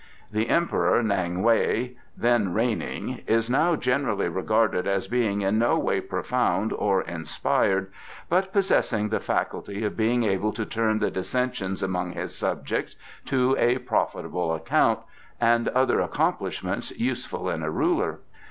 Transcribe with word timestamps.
The 0.31 0.49
Emperor, 0.49 0.99
N'ang 1.03 1.43
Wei, 1.43 1.95
then 2.17 2.55
reigning, 2.55 3.21
is 3.27 3.51
now 3.51 3.75
generally 3.75 4.27
regarded 4.27 4.87
as 4.87 5.07
being 5.07 5.41
in 5.41 5.59
no 5.59 5.77
way 5.77 6.01
profound 6.01 6.73
or 6.73 7.03
inspired, 7.03 7.91
but 8.27 8.51
possessing 8.51 9.09
the 9.09 9.19
faculty 9.19 9.85
of 9.85 9.95
being 9.95 10.23
able 10.23 10.53
to 10.53 10.65
turn 10.65 10.97
the 10.97 11.11
dissensions 11.11 11.83
among 11.83 12.13
his 12.13 12.35
subjects 12.35 12.95
to 13.25 13.55
a 13.59 13.77
profitable 13.77 14.55
account, 14.55 15.01
and 15.39 15.67
other 15.67 15.99
accomplishments 16.01 16.89
useful 16.99 17.47
in 17.47 17.61
a 17.61 17.69
ruler. 17.69 18.21